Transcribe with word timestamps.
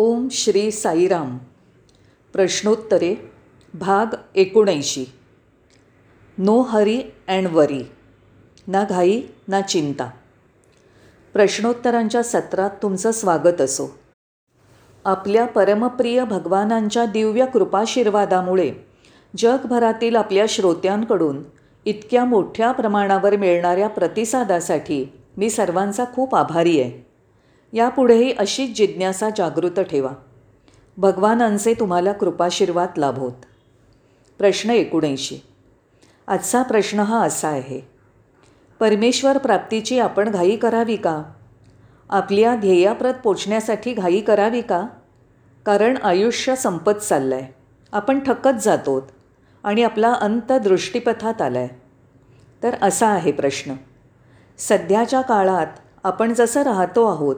ओम 0.00 0.28
श्री 0.30 0.70
साईराम. 0.70 1.38
प्रश्नोत्तरे 2.32 3.30
भाग 3.74 4.06
एकोणऐंशी. 4.34 5.04
नो 6.38 6.60
हरी 6.60 7.02
अँड 7.28 7.48
वरी 7.52 7.82
ना 8.66 8.84
घाई 8.84 9.22
ना 9.48 9.60
चिंता. 9.60 10.10
प्रश्नोत्तरांच्या 11.32 12.22
सत्रात 12.22 12.70
तुमचं 12.82 13.10
स्वागत 13.10 13.60
असो. 13.60 13.98
आपल्या 15.04 15.46
परमप्रिय 15.46 16.24
भगवानांच्या 16.24 17.06
दिव्य 17.06 17.46
कृपाशीर्वादामुळे 17.46 18.72
जगभरातील 19.36 20.16
आपल्या 20.16 20.44
श्रोत्यांकडून 20.48 21.42
इतक्या 21.84 22.24
मोठ्या 22.24 22.72
प्रमाणावर 22.72 23.36
मिळणाऱ्या 23.36 23.88
प्रतिसादासाठी 23.88 25.12
मी 25.36 25.50
सर्वांचा 25.50 26.04
खूप 26.14 26.34
आभारी 26.34 26.80
आहे. 26.80 27.07
यापुढेही 27.72 28.32
अशीच 28.32 28.76
जिज्ञासा 28.76 29.28
जागृत 29.36 29.80
ठेवा. 29.80 30.10
भगवानांचे 30.96 31.74
तुम्हाला 31.74 32.12
कृपाशीर्वाद 32.12 32.88
लाभोत. 32.96 33.32
प्रश्न 34.38 34.70
एकोणऐंशी. 34.70 35.38
आजचा 36.26 36.62
प्रश्न 36.62 37.00
हा 37.00 37.22
असा 37.22 37.48
आहे. 37.48 37.80
परमेश्वर 38.80 39.38
प्राप्तीची 39.38 39.98
आपण 39.98 40.30
घाई 40.30 40.56
करावी 40.56 40.96
का? 40.96 41.22
आपल्या 42.10 42.56
ध्येयाप्रत 42.56 43.14
पोचण्यासाठी 43.24 43.92
घाई 43.92 44.20
करावी 44.20 44.60
का? 44.60 44.86
कारण 45.66 45.96
आयुष्य 45.96 46.56
संपत 46.56 46.90
चाललं 46.90 47.34
आहे 47.34 47.54
आपण 47.92 48.18
थकत 48.26 48.60
जातोत 48.62 49.02
आणि 49.64 49.82
आपला 49.82 50.12
अंत 50.12 50.52
दृष्टीपथात 50.52 51.42
आला 51.42 51.58
आहे 51.58 51.68
तर 52.62 52.76
असा 52.82 53.08
आहे 53.08 53.32
प्रश्न. 53.32 53.72
सध्याच्या 54.58 55.20
काळात 55.20 55.66
आपण 56.04 56.34
जसं 56.34 56.62
राहतो 56.62 57.04
आहोत 57.04 57.36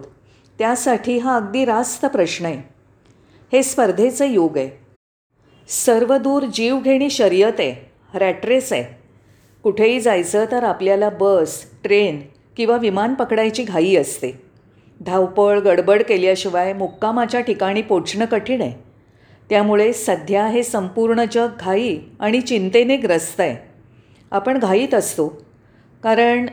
त्यासाठी 0.60 1.18
हा 1.18 1.36
अगदी 1.36 1.64
रास्त 1.64 2.06
प्रश्न 2.06 2.44
आहे. 2.44 2.62
हे 3.52 3.62
स्पर्धेचं 3.62 4.24
युग 4.24 4.58
आहे. 4.58 4.70
सर्वदूर 5.68 6.42
जीवघेणी 6.42 7.10
शर्यत 7.10 7.52
आहे. 7.58 7.90
रॅट्रेस 8.14 8.72
आहे. 8.72 8.84
कुठेही 9.62 10.00
जायचं 10.00 10.44
तर 10.52 10.64
आपल्याला 10.64 11.08
बस 11.08 11.64
ट्रेन 11.84 12.20
किंवा 12.56 12.76
विमान 12.76 13.14
पकडायची 13.14 13.62
घाई 13.62 13.96
असते. 13.96 14.32
धावपळ 15.00 15.58
गडबड 15.58 16.02
केल्याशिवाय 16.02 16.72
मुक्कामाच्या 16.72 17.40
ठिकाणी 17.40 17.82
पोचणं 17.82 18.24
कठीण 18.24 18.60
आहे. 18.60 18.82
त्यामुळे 19.50 19.92
सध्या 19.92 20.46
हे 20.46 20.62
संपूर्ण 20.62 21.24
जग 21.32 21.48
घाई 21.60 21.98
आणि 22.20 22.40
चिंतेने 22.40 22.96
ग्रस्त 22.96 23.40
आहे. 23.40 23.56
आपण 24.30 24.58
घाईत 24.58 24.94
असतो. 24.94 25.28
कारण 26.02 26.46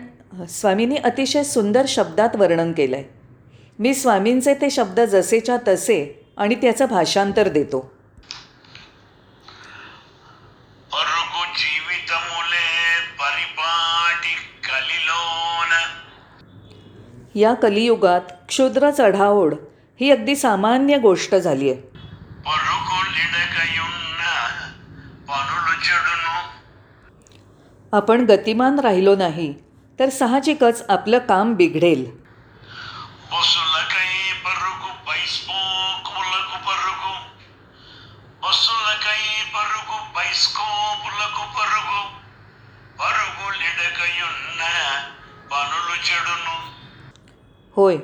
स्वामींनी 0.50 0.96
अतिशय 0.96 1.44
सुंदर 1.44 1.86
शब्दात 1.88 2.36
वर्णन 2.36 2.72
केलं 2.72 2.96
आहे 2.96 3.17
मी 3.80 3.94
स्वामींचे 3.94 4.54
ते 4.54 4.70
शब्द 4.70 5.00
जसेच्या 5.00 5.58
तसे 5.68 5.98
आणि 6.38 6.56
त्याचं 6.56 6.86
भाषांतर 6.86 7.48
देतो. 7.48 7.92
या 17.36 17.54
कलियुगात 17.54 18.22
क्षुद्र 18.48 18.90
चढाओढ 18.92 19.54
ही 20.00 20.12
अगदी 20.12 20.36
सामान्य 20.36 20.98
गोष्ट 20.98 21.36
झाली 21.36 21.70
आहे 21.72 21.82
आपण 27.94 28.26
गतिमान 28.26 28.80
राहिलो 28.80 29.16
नाही 29.16 29.54
तर 30.00 30.10
साहजिकच 30.10 30.86
आपलं 30.90 31.18
काम 31.18 31.54
बिघडेल. 31.54 32.27
లిడకయున్న 44.07 44.63
పనులు 45.53 45.95
చెడును 46.09 46.55
होय 47.77 47.97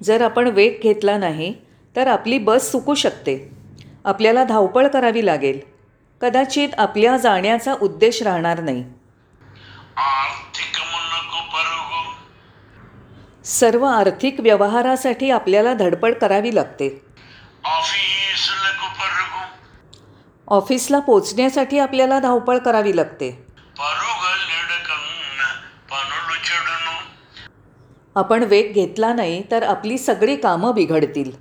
जर 0.00 0.22
आपण 0.22 0.48
वेग 0.50 0.82
घेतला 0.82 1.16
नाही 1.18 1.48
तर 1.94 2.06
आपली 2.08 2.38
बस 2.48 2.70
चुकू 2.72 2.94
शकते 2.94 3.34
आपल्याला 4.04 4.44
धावपळ 4.44 4.86
करावी 4.88 5.24
लागेल 5.26 5.58
कदाचित 6.20 6.74
आपल्या 6.78 7.16
जाण्याचा 7.16 7.74
उद्देश 7.80 8.22
राहणार 8.22 8.60
नाही 8.60 8.84
ఆర్థికమునకు 10.04 11.42
పరుగు 11.54 12.04
सर्व 13.54 13.84
आर्थिक 13.86 14.40
व्यवहारासाठी 14.40 15.30
आपल्याला 15.30 15.74
धडपड 15.74 16.14
करावी 16.14 16.54
लागते 16.54 16.88
ఆఫీసులకు 17.66 18.94
పరుగు 19.00 19.44
ऑफिसला 20.48 20.98
पोचण्यासाठी 21.00 21.78
आपल्याला 21.80 22.18
धावपळ 22.20 22.58
करावी 22.60 22.96
लागते 22.96 23.36
आपण 28.15 28.43
वेग 28.43 28.73
घेतला 28.73 29.13
नाही 29.13 29.43
तर 29.51 29.63
आपली 29.63 29.97
सगळी 29.97 30.35
कामं 30.35 30.73
बिघडतील. 30.75 31.31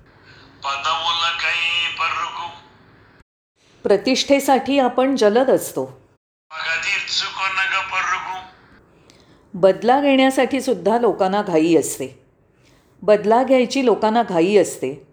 प्रतिष्ठेसाठी 3.83 4.78
आपण 4.78 5.16
जलद 5.16 5.50
असतो. 5.50 6.00
बदला 9.55 10.00
घेण्यासाठी 10.00 10.61
सुद्धा 10.61 10.99
लोकांना 10.99 11.43
घाई 11.43 11.77
असते. 11.77 12.25
बदला 13.03 13.43
घ्यायची 13.43 13.84
लोकांना 13.84 14.22
घाई 14.22 14.56
असते. 14.56 15.06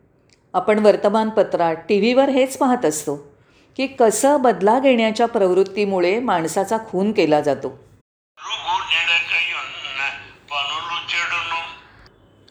आपण 0.54 0.80
वर्तमानपत्रात 0.80 1.76
टी 1.76 2.00
व्हीवर 2.00 2.30
हेच 2.30 2.58
पाहत 2.58 2.86
असतो 2.86 3.16
की 3.78 3.88
कसं 3.88 4.42
बदला 4.42 4.80
घेण्याच्या 4.80 5.28
प्रवृत्तीमुळे 5.28 6.20
माणसाचा 6.20 6.78
खून 6.90 7.12
केला 7.12 7.42
जातो. 7.42 7.89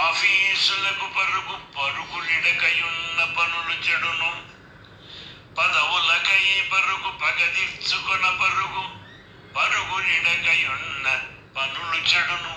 ఆఫీసులకు 0.00 1.06
పరుగు 1.16 1.54
పరుగులిడకయున్న 1.76 3.18
పనులు 3.36 3.74
చెడును 3.86 4.30
పదవులకై 5.58 6.44
పరుగు 6.72 7.10
పగదీర్చుకొన 7.22 8.24
పరుగు 8.40 8.84
పరుగులిడకయున్న 9.56 11.06
పనులు 11.56 11.98
చెడును 12.04 12.54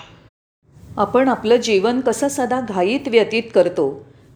आपण 0.96 1.28
आपलं 1.28 1.56
जीवन 1.60 2.00
कसं 2.02 2.28
सदा 2.30 2.58
घाईत 2.62 3.08
व्यतीत 3.08 3.46
करतो 3.54 3.86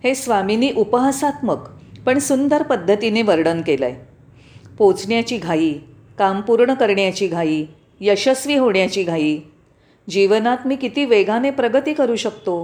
हे 0.05 0.15
स्वामींनी 0.17 0.71
उपहासात्मक 0.77 1.69
पण 2.07 2.19
सुंदर 2.21 2.63
पद्धतीने 2.65 3.23
वर्णन 3.25 3.61
केलं 3.63 3.87
आहे 3.87 4.75
पोचण्याची 4.79 5.37
घाई 5.39 5.73
काम 6.19 6.41
पूर्ण 6.41 6.75
करण्याची 6.75 7.29
घाई 7.29 7.65
यशस्वी 8.01 8.57
होण्याची 8.57 9.03
घाई 9.05 9.39
जीवनात 10.09 10.67
मी 10.67 10.77
किती 10.77 11.05
वेगाने 11.07 11.51
प्रगती 11.53 11.95
करू 11.95 12.17
शकतो 12.17 12.57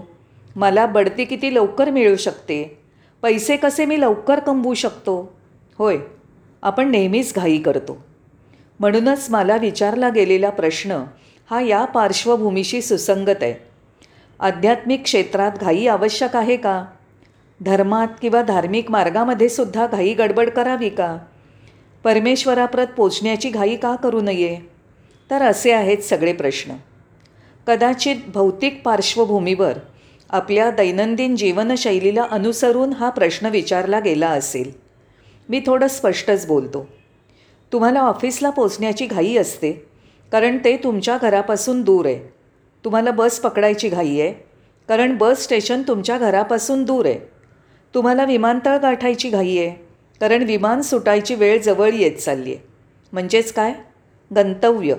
मला 0.56 0.86
बढती 0.86 1.26
किती 1.26 1.56
लवकर 1.56 1.90
मिळू 1.90 2.16
शकते? 2.16 2.82
पैसे 3.22 3.58
कसे 3.58 3.86
मी 3.86 4.02
लवकर 4.02 4.40
कमवू 4.40 4.74
शकतो? 4.74 5.40
होय 5.78 5.98
आपण 6.62 6.90
नेहमीच 6.90 7.36
घाई 7.36 7.58
करतो. 7.58 8.06
म्हणूनच 8.80 9.28
मला 9.30 9.58
विचारला 9.58 10.10
गेलेला 10.10 10.50
प्रश्न 10.50 11.04
हा 11.50 11.62
या 11.62 11.86
पार्श्वभूमीशी 11.86 12.82
सुसंगत 12.82 13.36
आहे. 13.42 13.54
आध्यात्मिक 14.40 15.04
क्षेत्रात 15.04 15.52
घाई 15.62 15.88
आवश्यक 15.88 16.36
आहे 16.36 16.58
का? 16.58 16.86
धर्मात 17.62 18.08
किंवा 18.22 18.42
धार्मिक 18.42 18.92
मार्गामध्ये 18.92 19.50
सुद्धा 19.50 19.88
घाई 19.88 20.14
गडबड 20.14 20.50
करावी 20.50 20.90
का? 20.90 21.18
परमेश्वराप्रत 22.04 22.88
पोचण्याची 22.88 23.50
घाई 23.50 23.76
का 23.76 23.96
करू 23.96 24.22
नये? 24.22 24.58
तर 25.32 25.42
असे 25.42 25.72
आहेत 25.72 25.98
सगळे 25.98 26.34
प्रश्न. 26.34 26.74
कदाचित 27.68 28.16
भौतिक 28.34 28.82
पार्श्वभूमीवर 28.86 29.74
आपल्या 30.30 30.70
दैनंदिन 30.72 31.36
जीवनशैलीला 31.36 32.24
अनुसरून 32.32 32.94
हा 32.94 33.10
प्रश्न 33.10 33.46
विचारला 33.46 34.00
गेला 34.00 34.30
असेल. 34.30 34.72
मी 35.50 35.62
थोडं 35.66 35.88
स्पष्टच 35.88 36.46
बोलतो. 36.48 36.88
तुम्हाला 37.72 38.00
ऑफिसला 38.00 38.50
पोचण्याची 38.50 39.06
घाई 39.06 39.36
असते 39.38 39.72
कारण 40.32 40.58
ते 40.58 40.78
तुमच्या 40.78 41.18
घरापासून 41.22 41.82
दूर 41.82 42.06
आहे. 42.06 42.20
तुम्हाला 42.86 43.12
बस 43.12 43.40
पकडायची 43.40 43.90
घाई 43.90 44.20
आहे 44.20 44.34
कारण 44.90 45.18
बस 45.18 45.44
स्टेशन 45.44 45.82
तुमच्या 45.82 46.18
घरापासून 46.18 46.84
दूर 46.84 47.06
आहे. 47.06 47.20
तुम्हाला 47.96 48.24
विमानतळ 48.24 48.78
गाठायची 48.78 49.30
घाई 49.30 49.58
आहे 49.58 49.70
कारण 50.22 50.44
विमान 50.44 50.82
सुटायची 50.82 51.36
वेळ 51.36 51.62
जवळ 51.62 51.94
येत 51.94 52.16
चालली 52.16 52.54
आहे. 52.54 52.64
म्हणजेच 53.14 53.54
काय? 53.54 53.74
गंतव्य. 54.36 54.96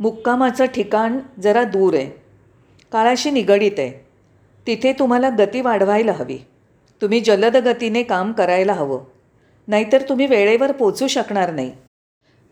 मुक्कामाचं 0.00 0.64
ठिकाण 0.64 1.18
जरा 1.42 1.64
दूर 1.64 1.94
आहे. 1.94 2.10
काळाशी 2.92 3.30
निगडीत 3.30 3.78
आहे. 3.78 4.07
तिथे 4.68 4.92
तुम्हाला 4.92 5.30
गती 5.38 5.60
वाढवायला 5.60 6.12
हवी. 6.12 6.38
तुम्ही 7.02 7.20
जलद 7.20 7.56
गतीने 7.56 8.02
काम 8.02 8.32
करायला 8.32 8.72
हवं. 8.72 9.04
नाहीतर 9.68 10.02
तुम्ही 10.08 10.26
वेळेवर 10.26 10.72
पोचू 10.72 11.06
शकणार 11.06 11.50
नाही. 11.50 11.72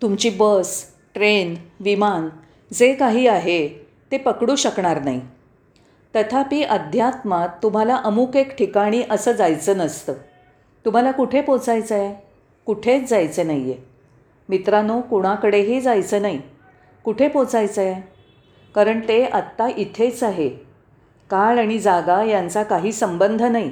तुमची 0.02 0.30
बस 0.30 0.84
ट्रेन 1.14 1.54
विमान 1.80 2.28
जे 2.72 2.94
काही 2.94 3.26
आहे 3.26 3.68
ते 4.12 4.18
पकडू 4.18 4.56
शकणार 4.56 5.02
नाही. 5.02 5.20
तथापि 6.16 6.62
अध्यात्मात 6.62 7.48
तुम्हाला 7.62 7.96
अमुक 7.96 8.36
एक 8.36 8.56
ठिकाणी 8.56 9.02
असं 9.10 9.32
जायचं 9.32 9.78
नसतं. 9.78 10.14
तुम्हाला 10.84 11.10
कुठे 11.10 11.40
पोचायचं 11.40 11.94
आहे 11.94 12.14
कुठेच 12.66 13.10
जायचं 13.10 13.46
नाही 13.46 13.72
आहे 13.72 13.84
मित्रांनो 14.48 15.00
कुणाकडेही 15.00 15.80
जायचं 15.80 16.22
नाही. 16.22 16.40
कुठे 17.04 17.28
पोचायचं 17.28 17.82
आहे 17.82 18.02
कारण 18.74 19.00
ते 19.08 19.24
आत्ता 19.24 19.68
इथेच 19.76 20.22
आहे. 20.22 20.65
काळ 21.30 21.58
आणि 21.58 21.78
जागा 21.78 22.22
यांचा 22.22 22.62
काही 22.62 22.92
संबंध 22.92 23.42
नाही. 23.42 23.70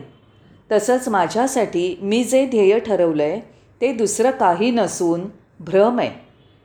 तसंच 0.73 1.09
माझ्यासाठी 1.09 1.99
मी 2.03 2.25
जे 2.25 2.47
ध्येय 2.47 2.79
ठरवलं 2.79 3.23
आहे 3.23 3.41
ते 3.81 3.93
दुसरं 3.93 4.31
काही 4.31 4.71
नसून 4.71 5.21
भ्रम 5.61 5.99
आहे. 5.99 6.11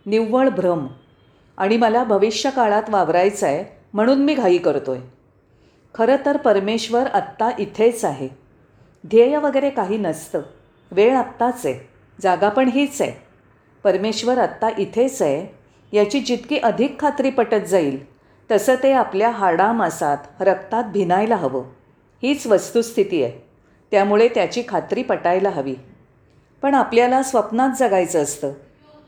निव्वळ 0.06 0.50
भ्रम. 0.50 0.88
आणि 1.58 1.78
मला 1.78 2.04
भविष्यकाळात 2.04 2.84
वावरायचं 2.90 3.48
आहे 3.48 3.64
म्हणून 3.94 4.20
मी 4.20 4.34
घाई 4.34 4.58
करतो 4.58 4.92
आहे 4.92 5.02
खरं 5.96 6.16
तर 6.26 6.38
परमेश्वर 6.38 7.08
आत्ता 7.08 7.50
इथेच 7.60 8.06
आहे. 8.06 8.28
ध्येय 9.08 9.38
वगैरे 9.38 9.70
काही 9.70 9.98
नसतं. 9.98 10.42
वेळ 10.92 11.16
आत्ताच 11.16 11.66
आहे. 11.66 11.90
जागा 12.22 12.50
पण 12.50 12.68
हीच 12.68 13.02
आहे. 13.02 13.12
परमेश्वर 13.84 14.38
आत्ता 14.38 14.70
इथेच 14.78 15.22
आहे. 15.22 15.60
याची 15.98 16.20
जितकी 16.20 16.58
अधिक 16.58 17.00
खात्री 17.00 17.30
पटत 17.30 17.66
जाईल 17.68 18.19
तसं 18.52 18.76
ते 18.84 18.94
आपल्या 18.94 19.30
हाडामासात 19.30 20.18
रक्तात 20.40 20.84
भिनायला 20.84 21.36
हवं. 21.36 21.64
हीच 22.24 22.48
वस्तुस्थिती 22.48 23.24
आहे. 23.24 23.50
त्यामुळे 23.92 24.28
त्याची 24.28 24.64
खात्री 24.68 25.04
पटायला 25.04 25.50
हवी. 25.50 25.76
पण 26.62 26.76
आपल्याला 26.76 27.24
स्वप्नात 27.24 27.70
जगायचं 27.80 28.24
असतं. 28.24 28.52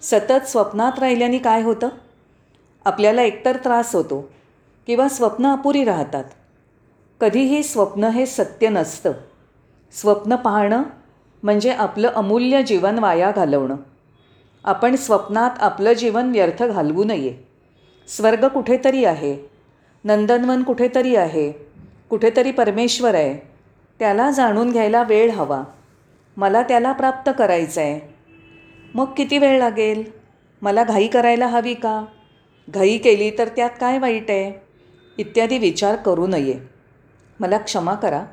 सतत 0.01 0.47
स्वप्नात 0.47 0.99
राहिल्याने 0.99 1.37
काय 1.37 1.61
होतं? 1.61 1.89
आपल्याला 2.85 3.21
एकतर 3.21 3.57
त्रास 3.57 3.95
होतो 3.95 4.31
किंवा 4.87 5.07
स्वप्न 5.07 5.47
अपुरी 5.47 5.83
राहतात. 5.83 6.23
कधीही 7.21 7.63
स्वप्न 7.63 8.03
हे 8.03 8.25
सत्य 8.25 8.69
नसतं. 8.69 9.11
स्वप्न 9.91 10.35
पाहणं 10.35 10.83
म्हणजे 11.43 11.71
आपलं 11.73 12.07
अमूल्य 12.07 12.63
जीवन 12.63 12.99
वाया 12.99 13.31
घालवणं. 13.31 13.75
आपण 14.63 14.95
स्वप्नात 14.95 15.51
आपलं 15.59 15.93
जीवन 15.93 16.31
व्यर्थ 16.31 16.63
घालवू 16.63 17.03
नये. 17.03 17.50
स्वर्ग 18.07 18.47
कुठेतरी 18.47 19.05
आहे. 19.05 19.37
नंदनवन 20.03 20.63
कुठेतरी 20.63 21.15
आहे. 21.15 21.51
कुठेतरी 22.09 22.51
परमेश्वर 22.51 23.15
आहे. 23.15 23.47
त्याला 23.99 24.31
जाणून 24.31 24.71
घ्यायला 24.71 25.03
वेळ 25.03 25.31
हवा. 25.31 25.63
मला 26.37 26.61
त्याला 26.61 26.91
प्राप्त 26.91 27.29
करायचं 27.37 27.81
आहे 27.81 27.99
मग 28.93 29.05
किती 29.17 29.37
वेळ 29.37 29.57
लागेल? 29.57 30.03
मला 30.61 30.83
घाई 30.83 31.07
करायला 31.07 31.47
हवी 31.47 31.73
का? 31.73 32.05
घाई 32.69 32.97
केली 32.97 33.31
तर 33.37 33.47
त्यात 33.47 33.69
काय 33.79 33.97
वाईट 33.99 34.31
आहे? 34.31 34.61
इत्यादी 35.17 35.57
विचार 35.57 35.95
करू 35.95 36.27
नये. 36.27 36.59
मला 37.39 37.57
क्षमा 37.57 37.93
करा. 37.93 38.25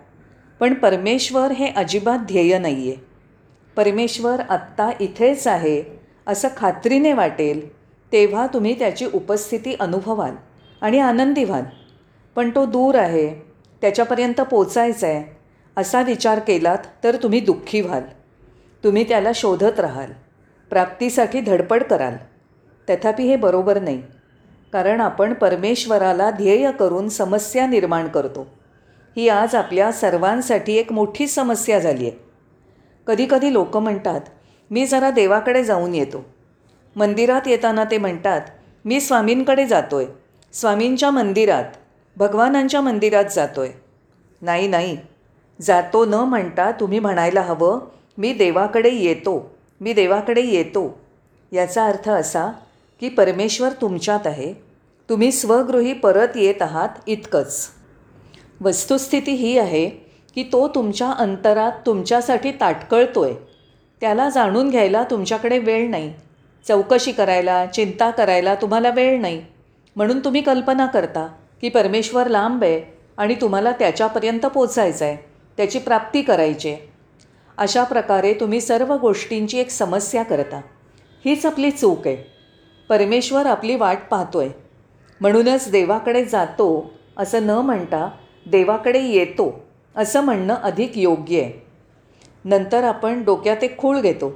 पण 0.61 0.75
परमेश्वर 0.75 1.53
हे 1.53 1.71
अजिबात 1.77 2.19
ध्येय 2.19 2.59
नाही 2.59 2.89
आहे 2.89 2.97
परमेश्वर 3.77 4.41
आत्ता 4.41 4.91
इथेच 5.01 5.47
आहे 5.47 5.83
असं 6.27 6.49
खात्रीने 6.57 7.13
वाटेल. 7.13 7.78
तेव्हा 8.13 8.47
तुम्ही 8.47 8.79
त्याची 8.79 9.07
उपस्थिती 9.15 9.77
अनुभवाल 9.81 10.35
आणि 10.81 10.99
आनंदी 10.99 11.45
व्हाल 11.45 11.65
पण 12.37 12.51
तो 12.51 12.65
दूर 12.67 12.95
आहे 12.95 13.29
त्याच्यापर्यंत 13.81 14.41
पोचायचं 14.41 15.07
आहे 15.07 15.37
असा 15.77 16.03
विचार 16.03 16.39
केलात 16.39 16.79
तर 17.05 17.17
तुम्ही 17.23 17.41
दुःखी 17.41 17.81
व्हाल. 17.81 18.03
तुम्ही 18.85 19.05
त्याला 19.09 19.31
शोधत 19.35 19.81
राहाल 19.81 20.13
प्राप्तीसाठी 20.71 21.41
धडपड 21.41 21.83
कराल. 21.83 22.17
तथापि 22.89 23.23
हे 23.23 23.37
बरोबर 23.37 23.81
नाही 23.81 24.03
कारण 24.73 25.01
आपण 25.01 25.33
परमेश्वराला 25.35 26.31
ध्येय 26.31 26.71
करून 26.73 27.09
समस्या 27.09 27.67
निर्माण 27.67 28.09
करतो. 28.09 28.47
ही 29.17 29.29
आज 29.29 29.55
आपल्या 29.55 29.93
सर्वांसाठी 29.93 30.77
एक 30.77 30.93
मोठी 30.93 31.27
समस्या 31.27 31.79
झाली 31.79 32.09
आहे 32.09 32.19
कधीकधी 33.07 33.53
लोक 33.53 33.77
म्हणतात 33.77 34.21
मी 34.71 34.87
जरा 34.87 35.11
देवाकडे 35.11 35.65
जाऊन 35.65 35.95
येतो. 35.95 36.25
मंदिरात 36.99 37.41
येताना 37.47 37.85
ते 37.85 37.99
म्हणतात 37.99 38.41
मी 38.85 39.01
स्वामींकडे 39.01 39.67
जातो 39.67 39.97
आहे 39.97 40.07
स्वामींच्या 40.53 41.11
मंदिरात 41.11 41.65
भगवानांच्या 42.17 42.81
मंदिरात 42.81 43.25
जातो 43.25 43.61
आहे 43.61 43.73
नाही 44.43 44.69
नाही. 44.69 44.97
जातो 45.61 46.05
न 46.05 46.15
म्हणता 46.15 46.71
तुम्ही 46.71 46.99
म्हणायला 46.99 47.41
हवं 47.41 47.79
मी 48.19 48.33
देवाकडे 48.33 48.91
येतो. 48.91 49.57
मी 49.81 49.93
देवाकडे 49.93 50.41
येतो. 50.41 50.99
याचा 51.53 51.87
अर्थ 51.87 52.09
असा 52.09 52.53
की 53.01 53.09
परमेश्वर 53.09 53.73
तुमच्यात 53.81 54.27
आहे. 54.27 54.53
तुम्ही 55.09 55.33
स्वगृही 55.33 55.93
परत 55.93 56.37
येत 56.37 56.63
आहात 56.63 56.89
इतकंच. 57.07 57.69
वस्तुस्थिती 58.61 59.33
ही 59.33 59.59
आहे 59.59 59.89
की 60.35 60.43
तो 60.43 60.69
तुमच्या 60.69 61.11
अंतरात 61.11 61.73
तुमच्यासाठी 61.87 62.53
ताटकळतो 62.53 63.23
आहे 63.23 63.35
त्याला 64.01 64.31
जाणून 64.31 64.71
घ्यायला 64.71 65.05
तुमच्याकडे 65.11 65.59
वेळ 65.59 65.91
नाही. 65.91 66.13
चौकशी 66.69 67.13
करायला 67.13 67.67
चिंता 67.67 68.11
करायला 68.11 68.55
तुम्हाला 68.55 68.91
वेळ 68.91 69.21
नाही. 69.21 69.43
म्हणून 69.97 70.19
तुम्ही 70.19 70.41
कल्पना 70.41 70.87
करता 70.87 71.27
की 71.61 71.69
परमेश्वर 71.69 72.27
लांब 72.27 72.65
आहे 72.65 72.83
आणि 73.17 73.35
तुम्हाला 73.35 73.73
त्याच्यापर्यंत 73.73 74.47
पोचायचं 74.47 75.05
आहे 75.05 75.17
त्याची 75.57 75.79
प्राप्ती 75.79 76.23
करायची 76.23 76.69
आहे. 76.69 76.89
अशा 77.59 77.85
प्रकारे 77.85 78.33
तुम्ही 78.35 78.61
सर्व 78.61 78.95
गोष्टींची 78.97 79.59
एक 79.59 79.71
समस्या 79.71 80.23
करता. 80.23 80.61
हीच 81.25 81.47
आपली 81.47 81.71
चूक 81.71 82.07
आहे. 82.07 82.17
परमेश्वर 82.89 83.47
आपली 83.47 83.75
वाट 83.75 83.99
पाहतो 84.11 84.39
आहे 84.39 84.51
म्हणूनच 85.21 85.71
देवाकडे 85.71 86.25
जातो 86.25 86.91
असं 87.17 87.47
न 87.47 87.51
म्हणता 87.51 88.09
देवाकडे 88.47 89.01
येतो 89.01 89.65
असं 89.97 90.21
म्हणणं 90.21 90.55
अधिक 90.55 90.99
योग्य 90.99 91.41
आहे. 91.41 91.67
नंतर 92.45 92.85
आपण 92.85 93.25
डोक्यात 93.25 93.65
एक 93.65 93.79
खूळ 93.79 94.01
घेतो. 94.01 94.33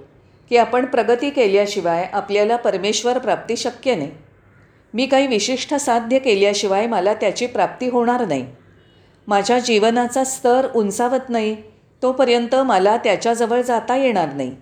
की 0.53 0.57
आपण 0.57 0.87
प्रगती 0.87 1.31
केल्याशिवाय 1.31 2.05
आपल्याला 2.13 2.57
परमेश्वर 2.57 3.19
प्राप्ती 3.19 3.57
शक्य 3.57 3.95
नाही. 3.95 4.11
मी 4.95 5.07
काही 5.07 5.27
विशिष्ट 5.27 5.75
साध्य 5.75 6.19
केल्याशिवाय 6.19 6.87
मला 6.87 7.15
त्याची 7.15 7.47
प्राप्ती 7.47 7.89
होणार 7.89 8.25
नाही. 8.25 8.47
माझ्या 9.27 9.59
जीवनाचा 9.59 10.25
स्तर 10.25 10.67
उंचावत 10.75 11.31
नाही 11.31 11.57
तोपर्यंत 12.03 12.55
मला 12.55 12.97
त्याच्याजवळ 12.97 13.63
जाता 13.63 13.97
येणार 13.97 14.33
नाही. 14.33 14.57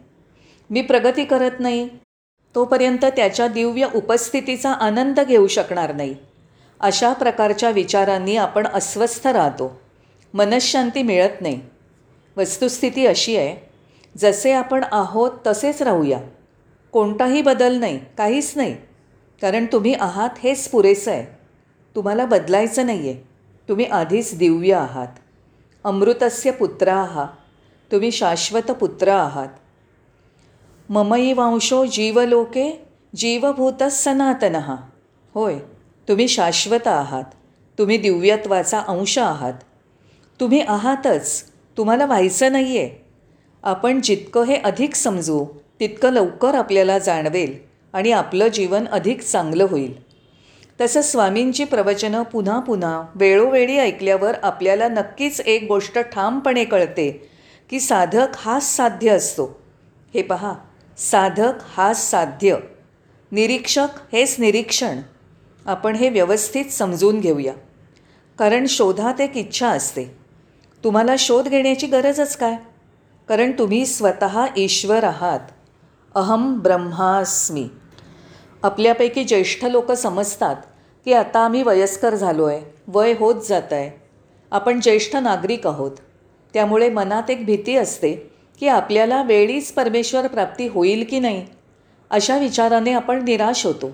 मी 0.71 0.83
प्रगती 0.83 1.25
करत 1.25 1.61
नाही 1.61 1.88
तोपर्यंत 2.55 3.05
त्याच्या 3.05 3.49
दिव्य 3.49 3.87
उपस्थितीचा 3.95 4.73
आनंद 4.73 5.21
घेऊ 5.21 5.47
शकणार 5.47 5.95
नाही. 5.95 6.14
अशा 6.81 7.12
प्रकारच्या 7.12 7.71
विचारांनी 7.71 8.37
आपण 8.37 8.67
अस्वस्थ 8.67 9.26
राहतो. 9.26 9.81
मनशांती 10.35 11.03
मिळत 11.03 11.43
नाही. 11.43 11.61
वस्तुस्थिती 12.37 13.07
अशी 13.07 13.37
आहे 13.37 13.70
जसे 14.17 14.52
आपण 14.52 14.85
आहोत 14.93 15.31
तसेच 15.47 15.83
राहूया. 15.83 16.21
कोणताही 16.93 17.43
बदल 17.43 17.76
नाही 17.76 18.00
काहीच 18.19 18.52
नाही. 18.57 18.75
कारण 19.43 19.67
तुम्ही 19.73 19.95
आहात 20.00 20.31
हेच 20.43 20.69
पुरेसं 20.69 21.11
आहे. 21.11 21.26
तुम्हाला 21.97 22.26
बदलायचं 22.26 22.87
नाही 22.87 23.09
आहे 23.09 23.29
तुम्ही 23.69 23.85
आधीच 23.85 24.38
दिव्य 24.38 24.75
आहात. 24.75 25.09
अमृतस्य 25.85 26.50
पुत्र 26.50 26.88
आहात 26.88 27.29
तुम्ही 27.93 28.12
शाश्वत 28.12 28.71
पुत्र 28.71 29.09
आहात. 29.09 29.49
ममई 30.90 31.33
वांशो 31.33 31.85
जीवलोके 31.87 32.87
जीवभूत 33.17 33.83
सनातन. 33.83 34.57
होय 35.35 35.59
तुम्ही 36.09 36.29
शाश्वत 36.29 36.87
आहात. 36.87 37.25
तुम्ही 37.79 37.97
दिव्यत्वाचा 37.97 38.81
अंश 38.88 39.19
आहात. 39.19 39.55
तुम्ही 40.40 40.61
आहातच. 40.61 41.43
तुम्हाला 41.76 42.07
व्हायचं 42.07 42.52
नाही 42.52 42.79
आहे 42.79 43.10
आपण 43.62 44.00
जितकं 44.00 44.43
हे 44.43 44.57
अधिक 44.57 44.95
समजू 44.95 45.45
तितकं 45.81 46.12
लवकर 46.12 46.55
आपल्याला 46.55 46.99
जाणवेल 46.99 47.59
आणि 47.93 48.12
आपलं 48.12 48.49
जीवन 48.49 48.87
अधिक 48.88 49.21
चांगलं 49.21 49.67
होईल. 49.71 50.11
तसं 50.81 51.02
स्वामींची 51.02 51.64
प्रवचनं 51.64 52.23
पुन्हा 52.23 52.61
पुन्हा 52.61 53.05
वेळोवेळी 53.14 53.76
ऐकल्यावर 53.76 54.35
आपल्याला 54.43 54.88
नक्कीच 54.88 55.40
एक 55.40 55.64
गोष्ट 55.69 55.99
ठामपणे 55.99 56.64
कळते 56.64 57.31
की 57.71 57.81
साधक 57.81 58.26
हाच 58.37 58.76
साध्य 58.76 59.11
असतो. 59.11 59.61
हे 60.14 60.23
पहा 60.23 60.55
साधक 60.99 61.52
हाच 61.76 62.11
साध्य. 62.11 62.57
निरीक्षक 63.33 63.88
हेच 64.12 64.37
निरीक्षण. 64.38 64.99
आपण 65.67 65.95
हे 65.95 66.09
व्यवस्थित 66.09 66.64
समजून 66.64 67.21
घेऊया. 67.21 67.52
कारण 68.38 68.67
शोधात 68.67 69.21
एक 69.21 69.37
इच्छा 69.37 69.69
असते. 69.69 70.05
तुम्हाला 70.85 71.14
शोध 71.19 71.49
घेण्याची 71.49 71.87
गरजच 71.87 72.37
काय? 72.37 72.57
कारण 73.31 73.51
तुम्ही 73.53 73.87
स्वतः 73.87 74.47
ईश्वर 74.57 75.05
आहात. 75.05 75.41
अहम 76.15 76.59
ब्रह्मास्मी. 76.59 77.69
आपल्यापैकी 78.63 79.25
ज्येष्ठ 79.25 79.65
लोक 79.65 79.93
समजतात 79.93 80.57
की 81.05 81.13
आता 81.13 81.39
आम्ही 81.39 81.63
वयस्कर 81.63 82.15
झालो 82.15 82.45
आहे 82.45 82.61
वय 82.89 83.15
होत 83.19 83.35
जात 83.49 83.73
आहे 83.73 83.91
आपण 84.51 84.81
ज्येष्ठ 84.81 85.17
नागरिक 85.17 85.67
आहोत. 85.67 85.91
त्यामुळे 86.55 86.89
मनात 86.91 87.31
एक 87.31 87.45
भीती 87.47 87.77
असते 87.77 88.13
की 88.61 88.69
आपल्याला 88.69 89.23
वेळीच 89.23 89.73
परमेश्वर 89.73 90.27
प्राप्ती 90.27 90.67
होईल 90.67 91.05
की 91.11 91.19
नाही? 91.19 91.47
अशा 92.11 92.39
विचाराने 92.39 92.93
आपण 92.93 93.25
निराश 93.25 93.67
होतो. 93.67 93.91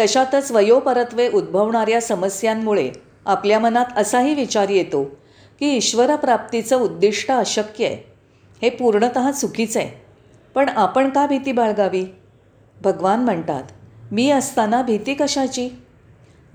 तशातच 0.00 0.52
वयोपरत्वे 0.52 1.28
उद्भवणाऱ्या 1.28 2.00
समस्यांमुळे 2.00 2.90
आपल्या 3.26 3.58
मनात 3.58 3.86
असाही 3.96 4.34
विचार 4.34 4.68
येतो 4.68 5.04
की 5.60 5.76
ईश्वरप्राप्तीचं 5.76 6.76
उद्दिष्ट 6.76 7.30
अशक्य 7.30 7.86
आहे. 7.86 8.07
हे 8.62 8.70
पूर्णत 8.70 9.32
चुकीचं 9.32 9.80
आहे. 9.80 9.90
पण 10.54 10.68
आपण 10.68 11.10
का 11.10 11.26
भीती 11.26 11.52
बाळगावी? 11.52 12.04
भगवान 12.82 13.20
म्हणतात 13.20 13.62
मी 14.12 14.30
असताना 14.30 14.82
भीती 14.82 15.14
कशाची? 15.14 15.70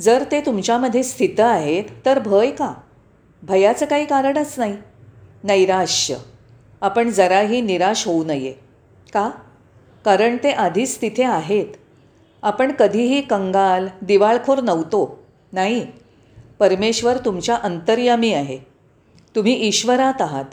जर 0.02 0.24
ते 0.32 0.42
तुमच्यामध्ये 0.42 1.04
स्थित 1.04 1.40
आहेत 1.40 1.84
तर 2.06 2.20
भय 2.20 2.52
का? 2.52 2.74
भयाचं 3.44 3.86
काही 3.86 4.06
कारणच 4.06 4.56
नाही. 4.58 4.78
नैराश्य. 5.44 6.16
आपण 6.82 7.10
जराही 7.10 7.62
निराश 7.62 8.08
होऊ 8.08 8.24
नये. 8.24 8.54
का? 9.14 9.32
कारण 10.06 10.38
ते 10.38 10.52
आधीच 10.52 11.02
तिथे 11.02 11.24
आहेत. 11.24 11.66
आपण 12.44 12.72
कधीही 12.72 13.22
कंगाल 13.22 13.88
दिवाळखोर 14.02 14.62
नव्हतो 14.62 15.24
नाही. 15.54 15.88
परमेश्वर 16.60 17.18
तुमच्या 17.18 17.56
अंतर्यामी 17.56 18.34
आहे. 18.34 18.60
तुम्ही 19.36 19.54
ईश्वरात 19.54 20.22
आहात. 20.22 20.46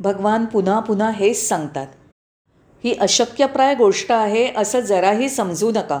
भगवान 0.00 0.44
पुन्हा 0.44 0.78
पुन्हा 0.80 1.10
हेच 1.10 1.48
सांगतात. 1.48 1.86
ही 2.84 2.94
अशक्यप्राय 3.00 3.74
गोष्ट 3.74 4.12
आहे 4.12 4.46
असं 4.56 4.80
जराही 4.80 5.28
समजू 5.28 5.70
नका. 5.70 6.00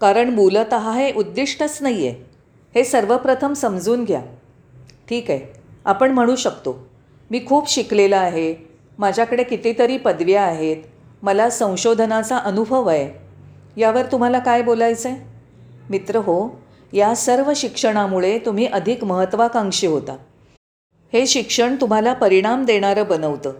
कारण 0.00 0.30
मूलत 0.30 0.74
हे 0.74 1.12
उद्दिष्टच 1.12 1.78
नाही 1.80 2.06
आहे 2.06 2.24
हे 2.74 2.84
सर्वप्रथम 2.84 3.52
समजून 3.52 4.04
घ्या. 4.04 4.20
ठीक 5.08 5.30
आहे 5.30 5.60
आपण 5.84 6.10
म्हणू 6.10 6.36
शकतो 6.36 6.76
मी 7.30 7.40
खूप 7.46 7.70
शिकलेला 7.70 8.16
आहे 8.16 8.54
माझ्याकडे 8.98 9.42
कितीतरी 9.42 9.96
पदव्या 9.96 10.42
आहेत 10.42 10.76
मला 11.22 11.48
संशोधनाचा 11.50 12.38
अनुभव 12.38 12.88
आहे. 12.88 13.08
यावर 13.76 14.06
तुम्हाला 14.12 14.38
काय 14.38 14.62
बोलायचं 14.62 15.08
आहे 15.08 15.18
मित्र 15.90 16.16
हो 16.16 16.48
या 16.92 17.14
सर्व 17.14 17.52
शिक्षणामुळे 17.56 18.38
तुम्ही 18.38 18.66
अधिक 18.66 19.04
महत्त्वाकांक्षी 19.04 19.86
होता. 19.86 20.16
हे 21.12 21.26
शिक्षण 21.26 21.76
तुम्हाला 21.80 22.12
परिणाम 22.12 22.64
देणारं 22.64 23.08
बनवतं. 23.08 23.52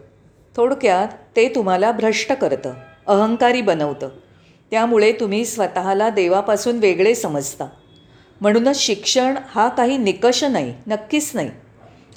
थोडक्यात 0.56 1.08
ते 1.36 1.48
तुम्हाला 1.48 1.92
भ्रष्ट 1.92 2.32
करतं 2.32 2.72
अहंकारी 3.06 3.62
बनवतं. 3.62 4.08
त्यामुळे 4.70 5.12
तुम्ही 5.12 5.44
स्वतःला 5.44 6.10
देवापासून 6.10 6.78
वेगळे 6.78 7.14
समजता. 7.14 7.68
म्हणूनच 8.40 8.78
शिक्षण 8.78 9.34
हा 9.48 9.68
काही 9.68 9.96
निकष 9.96 10.44
नाही 10.44 10.74
नक्कीच 10.86 11.30
नाही. 11.34 11.50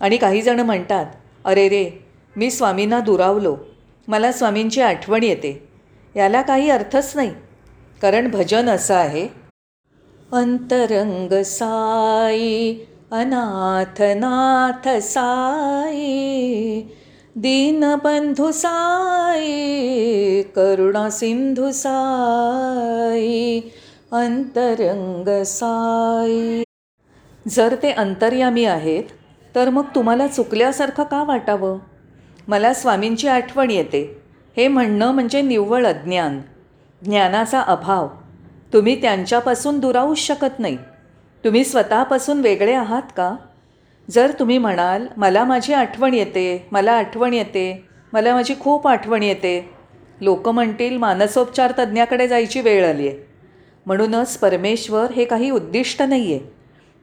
आणि 0.02 0.18
काही 0.18 0.42
जण 0.42 0.60
म्हणतात 0.60 1.06
अरे 1.46 1.70
रे 1.70 2.06
मी 2.36 2.52
स्वामींना 2.52 3.00
दुरावलो. 3.00 3.58
मला 4.08 4.32
स्वामींची 4.32 4.82
आठवण 4.82 5.24
येते. 5.24 5.68
याला 6.16 6.42
काही 6.42 6.70
अर्थच 6.70 7.12
नाही. 7.16 7.32
कारण 8.02 8.32
भजन 8.32 8.70
असं 8.70 8.96
आहे 8.96 9.28
अंतरंग 10.32 11.44
साई 11.44 12.76
अनाथनाथ 13.20 14.90
साई 15.02 16.82
दीनबंधु 17.36 18.52
साई 18.52 19.62
करुणा 20.42 21.10
सिंधु 21.10 21.72
साई 21.74 23.62
अंतरंग 24.12 25.44
साई 25.44 26.64
जर 27.50 27.76
ते 27.84 27.92
अंतर्यामी 27.92 28.66
आहेत 28.66 29.04
तर 29.56 29.70
मग 29.70 29.84
तुम्हाला 29.96 30.28
चुकल्यासारखं 30.28 31.04
का 31.04 31.24
वाटावं? 31.24 31.78
मला 32.48 32.74
स्वामींची 32.74 33.28
आठवण 33.28 33.72
येते. 33.72 34.22
हे 34.58 34.68
म्हणणं 34.68 35.12
म्हणजे 35.12 35.42
निव्वळ 35.42 35.86
अज्ञान. 35.86 36.42
ज्ञानाचा 37.06 37.62
अभाव. 37.62 38.08
तुम्ही 38.74 39.02
त्यांच्यापासून 39.02 39.80
दुरावूच 39.80 40.18
शकत 40.18 40.60
नाही. 40.60 40.78
तुम्ही 41.46 41.64
स्वतःपासून 41.64 42.42
वेगळे 42.42 42.74
आहात 42.74 43.02
का? 43.18 43.36
जर 44.12 44.32
तुम्ही 44.40 44.58
म्हणाल 44.58 45.08
मला 45.18 45.44
माझी 45.44 45.74
आठवण 45.74 46.14
येते 46.14 46.68
मला 46.72 46.92
आठवण 46.92 47.34
येते 47.34 47.86
मला 48.14 48.34
माझी 48.34 48.54
खूप 48.60 48.88
आठवण 48.88 49.24
येते. 49.24 49.70
लोक 50.22 50.50
म्हणतील 50.50 50.98
मानसोपचार 50.98 51.74
तज्ज्ञाकडे 51.80 52.28
जायची 52.28 52.62
वेळ 52.62 52.90
आली 52.90 53.08
आहे 53.08 53.18
म्हणूनच 53.86 54.38
परमेश्वर 54.38 55.12
हे 55.12 55.26
काही 55.26 55.50
उद्दिष्ट 55.50 56.02
नाही 56.02 56.34
आहे 56.34 56.54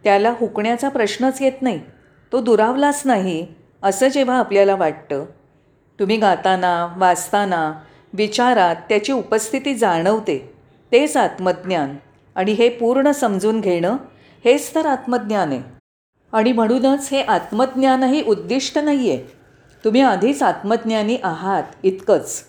त्याला 0.05 0.35
हुकण्याचा 0.41 0.89
प्रश्नच 0.89 1.43
येत 1.43 1.63
नाही. 1.63 1.81
तो 2.33 2.41
दुरावलाच 2.41 3.03
नाही 3.05 3.47
असं 3.83 4.09
जेव्हा 4.09 4.39
आपल्याला 4.39 4.75
वाटतं. 4.75 5.25
तुम्ही 6.01 6.17
गाताना 6.17 6.95
वाचताना 6.97 7.73
विचारात 8.13 8.77
त्याची 8.89 9.13
उपस्थिती 9.13 9.75
जाणवते. 9.75 10.53
तेच 10.93 11.17
आत्मज्ञान. 11.17 11.97
आणि 12.35 12.53
हे 12.53 12.69
पूर्ण 12.69 13.11
समजून 13.11 13.61
घेणं 13.61 13.97
हेच 14.45 14.75
तर 14.75 14.87
आत्मज्ञान 14.87 15.49
आहे. 15.49 15.63
आणि 16.33 16.53
म्हणूनच 16.53 17.09
हे 17.13 17.23
आत्मज्ञानही 17.23 18.23
उद्दिष्ट 18.23 18.79
नाही 18.79 19.11
आहे 19.11 19.33
तुम्ही 19.85 20.01
आधीच 20.01 20.43
आत्मज्ञानी 20.43 21.17
आहात 21.23 21.63
इतकंच. 21.83 22.43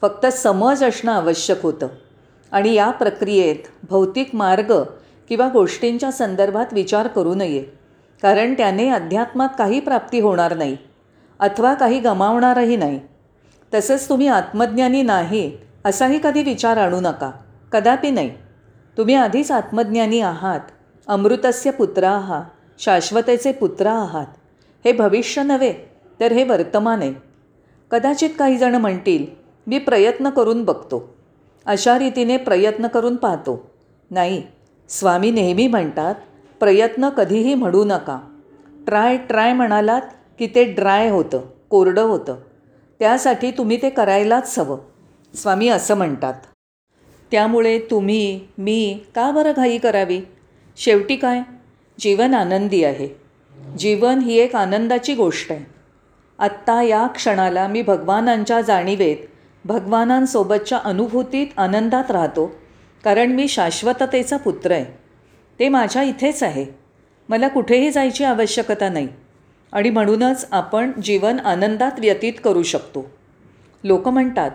फक्त 0.00 0.26
समज 0.26 0.84
असणं 0.84 1.12
आवश्यक 1.12 1.62
होतं. 1.62 1.88
आणि 2.52 2.74
या 2.74 2.90
प्रक्रियेत 2.90 3.56
भौतिक 3.90 4.34
मार्ग 4.34 4.82
किंवा 5.28 5.48
गोष्टींच्या 5.48 6.12
संदर्भात 6.12 6.66
विचार 6.72 7.06
करू 7.06 7.34
नये. 7.34 7.62
कारण 8.22 8.54
त्याने 8.54 8.88
अध्यात्मात 8.88 9.48
काही 9.58 9.80
प्राप्ती 9.80 10.20
होणार 10.20 10.56
नाही 10.56 10.76
अथवा 11.38 11.74
काही 11.74 12.00
गमावणारही 12.00 12.76
नाही. 12.76 13.00
तसंच 13.74 14.08
तुम्ही 14.08 14.28
आत्मज्ञानी 14.28 15.02
नाही 15.02 15.58
असाही 15.84 16.20
कधी 16.22 16.42
विचार 16.42 16.76
आणू 16.76 17.00
नका. 17.00 17.30
कदापि 17.72 18.10
नाही. 18.10 18.30
तुम्ही 18.98 19.14
आधीच 19.14 19.50
आत्मज्ञानी 19.50 20.20
आहात 20.20 20.60
अमृतस्य 21.08 21.70
पुत्र 21.70 22.04
आहात 22.04 22.44
शाश्वतेचे 22.78 23.52
पुत्र 23.52 23.86
आहात. 23.86 24.26
हे 24.84 24.92
भविष्य 24.92 25.42
नव्हे 25.42 25.72
तर 26.20 26.32
हे 26.32 26.44
वर्तमान 26.44 27.00
आहे. 27.00 27.14
कदाचित 27.90 28.30
काही 28.38 28.58
जण 28.58 28.74
म्हणतील 28.74 29.26
मी 29.66 29.78
प्रयत्न 29.78 30.30
करून 30.30 30.64
बघतो. 30.64 31.16
अशा 31.66 31.98
रीतीने 31.98 32.36
प्रयत्न 32.36 32.86
करून 32.86 33.16
पाहतो. 33.16 33.70
नाही 34.10 34.42
स्वामी 34.88 35.30
नेहमी 35.30 35.66
म्हणतात 35.66 36.14
प्रयत्न 36.60 37.08
कधीही 37.08 37.54
म्हणू 37.54 37.84
नका. 37.84 38.20
ट्राय 38.86 39.16
ट्राय 39.16 39.52
म्हणालात 39.52 40.02
की 40.38 40.46
ते 40.46 40.64
ड्राय 40.64 41.10
होतं 41.10 41.40
कोरडं 41.70 42.02
होतं. 42.02 42.36
त्यासाठी 42.98 43.50
तुम्ही 43.50 43.82
ते 43.82 43.90
करायलाच 43.90 44.58
हवं. 44.58 44.78
स्वामी 45.34 45.68
असं 45.68 45.94
म्हणतात. 45.94 46.34
त्यामुळे 47.30 47.78
तुम्ही 47.78 48.40
मी 48.58 49.00
का 49.14 49.30
बरं 49.30 49.52
घाई 49.56 49.78
करावी? 49.78 50.20
शेवटी 50.80 51.16
काय? 51.16 51.40
जीवन 52.00 52.34
आनंदी 52.34 52.84
आहे. 52.84 53.08
जीवन 53.78 54.18
ही 54.18 54.38
एक 54.38 54.56
आनंदाची 54.56 55.14
गोष्ट 55.14 55.52
आहे. 55.52 55.64
आत्ता 56.38 56.82
या 56.82 57.06
क्षणाला 57.06 57.68
मी 57.68 57.82
भगवानांच्या 57.82 58.60
जाणीवेत 58.60 59.16
भगवानांसोबतच्या 59.64 60.78
अनुभूतीत 60.78 61.46
आनंदात 61.56 62.10
राहतो 62.10 62.52
कारण 63.04 63.32
मी 63.32 63.48
शाश्वततेचा 63.48 64.36
पुत्र 64.36 64.70
आहे. 64.70 64.84
ते 65.58 65.68
माझ्या 65.68 66.02
इथेच 66.02 66.42
आहे. 66.42 66.66
मला 67.28 67.48
कुठेही 67.48 67.90
जायची 67.90 68.24
आवश्यकता 68.24 68.88
नाही. 68.88 69.08
आणि 69.72 69.90
म्हणूनच 69.90 70.48
आपण 70.52 70.92
जीवन 71.02 71.40
आनंदात 71.40 71.92
व्यतीत 71.98 72.32
करू 72.44 72.62
शकतो. 72.62 73.10
लोक 73.84 74.08
म्हणतात 74.08 74.50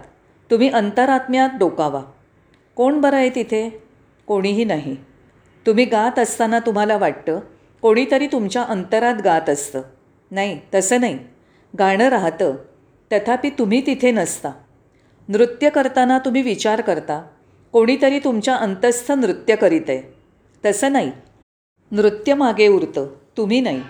तुम्ही 0.51 0.69
अंतरात्म्यात 0.69 1.49
डोकावा. 1.59 2.01
कोण 2.75 3.01
बरं 3.01 3.15
आहे 3.15 3.29
तिथे? 3.29 3.83
कोणीही 4.27 4.65
नाही. 4.65 4.95
तुम्ही 5.65 5.85
गात 5.85 6.19
असताना 6.19 6.59
तुम्हाला 6.59 6.97
वाटतं 6.97 7.39
कोणीतरी 7.81 8.27
तुमच्या 8.27 8.63
अंतरात 8.63 9.15
गात 9.23 9.49
असतं. 9.49 9.81
नाही 10.31 10.61
तसं 10.73 11.01
नाही. 11.01 11.19
गाणं 11.79 12.09
राहतं. 12.09 12.55
तथापि 13.11 13.49
तुम्ही 13.49 13.85
तिथे 13.85 14.11
नसता. 14.11 14.49
नृत्य 15.27 15.69
करताना 15.69 16.19
तुम्ही 16.19 16.41
विचार 16.41 16.81
करता. 16.81 17.27
कोणीतरी 17.71 18.19
तुमच्या 18.19 18.55
अंतस्थ 18.55 19.11
नृत्य 19.11 19.55
करीत 19.55 19.81
आहे 19.87 20.13
तसं 20.65 20.91
नाही. 20.91 21.11
नृत्य 21.91 22.33
मागे 22.33 22.67
उरतं. 22.67 23.07
तुम्ही 23.37 23.61
नाही. 23.61 23.81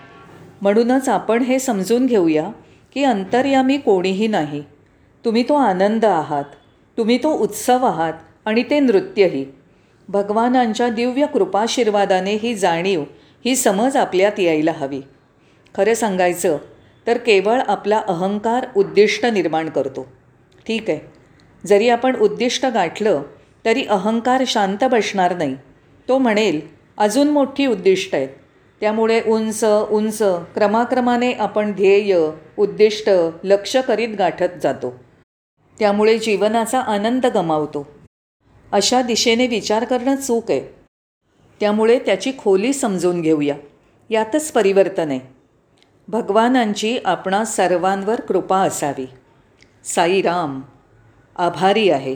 म्हणूनच 0.61 1.09
आपण 1.09 1.41
हे 1.41 1.59
समजून 1.59 2.05
घेऊया 2.05 2.49
की 2.93 3.03
अंतर्यामी 3.03 3.77
कोणीही 3.77 4.27
नाही. 4.27 4.63
तुम्ही 5.25 5.43
तो 5.43 5.53
आनंद 5.53 6.05
आहात. 6.05 6.43
तुम्ही 6.97 7.17
तो 7.17 7.31
उत्सव 7.31 7.85
आहात 7.85 8.13
आणि 8.45 8.63
ते 8.63 8.79
नृत्यही. 8.79 9.62
भगवानांच्या 10.13 10.89
दिव्य 10.89 11.25
कृपाशीर्वादाने 11.25 12.33
ही 12.33 12.53
जाणीव 12.55 13.03
ही 13.45 13.55
समज 13.55 13.95
आपल्यात 13.97 14.39
यायला 14.39 14.71
हवी. 14.71 15.01
खरं 15.75 15.93
सांगायचं 15.93 16.57
तर 17.07 17.17
केवळ 17.17 17.59
आपला 17.67 18.01
अहंकार 18.07 18.65
उद्दिष्ट 18.75 19.25
निर्माण 19.25 19.69
करतो. 19.69 20.05
ठीक 20.67 20.89
आहे. 20.89 20.99
जरी 21.67 21.89
आपण 21.89 22.15
उद्दिष्ट 22.15 22.65
गाठलं 22.65 23.21
तरी 23.65 23.85
अहंकार 23.89 24.43
शांत 24.47 24.83
बसणार 24.83 25.35
नाही. 25.37 25.55
तो 26.09 26.17
म्हणेल 26.17 26.59
अजून 26.97 27.29
मोठी 27.29 27.65
उद्दिष्ट 27.65 28.15
आहेत. 28.15 28.29
त्यामुळे 28.81 29.21
उंच 29.27 29.63
उंच 29.89 30.21
क्रमाक्रमाने 30.55 31.31
आपण 31.31 31.71
ध्येय 31.71 32.17
उद्दिष्ट 32.57 33.09
लक्ष 33.43 33.75
करीत 33.77 34.15
गाठत 34.19 34.61
जातो. 34.63 34.93
त्यामुळे 35.79 36.17
जीवनाचा 36.17 36.79
आनंद 36.79 37.25
गमावतो. 37.25 37.87
अशा 38.73 39.01
दिशेने 39.01 39.47
विचार 39.47 39.83
करणं 39.83 40.15
चूक 40.15 40.51
आहे. 40.51 40.61
त्यामुळे 41.59 41.99
त्याची 41.99 42.31
खोली 42.37 42.73
समजून 42.73 43.21
घेऊया. 43.21 43.55
यातच 44.09 44.51
परिवर्तन 44.51 45.09
आहे. 45.09 45.19
भगवानांची 46.07 46.99
आपणा 47.05 47.45
सर्वांवर 47.45 48.21
कृपा 48.21 48.57
असावी. 48.57 49.05
साईराम 49.83 50.61
आभारी 51.35 51.89
आहे. 51.89 52.15